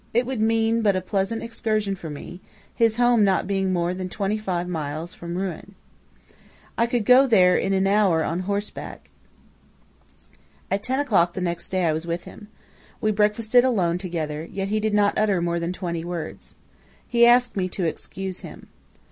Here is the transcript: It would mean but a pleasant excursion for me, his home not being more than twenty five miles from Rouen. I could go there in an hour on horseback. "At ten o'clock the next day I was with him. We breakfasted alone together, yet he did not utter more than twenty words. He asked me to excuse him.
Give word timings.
It 0.15 0.25
would 0.25 0.41
mean 0.41 0.81
but 0.81 0.95
a 0.95 0.99
pleasant 1.01 1.43
excursion 1.43 1.93
for 1.95 2.09
me, 2.09 2.41
his 2.73 2.97
home 2.97 3.23
not 3.23 3.45
being 3.45 3.71
more 3.71 3.93
than 3.93 4.09
twenty 4.09 4.39
five 4.39 4.67
miles 4.67 5.13
from 5.13 5.37
Rouen. 5.37 5.75
I 6.75 6.87
could 6.87 7.05
go 7.05 7.27
there 7.27 7.55
in 7.55 7.71
an 7.71 7.85
hour 7.85 8.23
on 8.23 8.39
horseback. 8.39 9.11
"At 10.71 10.81
ten 10.81 10.99
o'clock 10.99 11.33
the 11.35 11.39
next 11.41 11.69
day 11.69 11.85
I 11.85 11.93
was 11.93 12.07
with 12.07 12.23
him. 12.23 12.47
We 12.99 13.11
breakfasted 13.11 13.63
alone 13.63 13.99
together, 13.99 14.43
yet 14.51 14.69
he 14.69 14.79
did 14.79 14.95
not 14.95 15.19
utter 15.19 15.39
more 15.39 15.59
than 15.59 15.71
twenty 15.71 16.03
words. 16.03 16.55
He 17.07 17.23
asked 17.23 17.55
me 17.55 17.69
to 17.69 17.85
excuse 17.85 18.39
him. 18.39 18.69